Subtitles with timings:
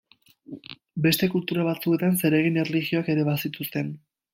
[1.07, 3.99] Beste kultura batzuetan zeregin erlijioak ere bazituzten.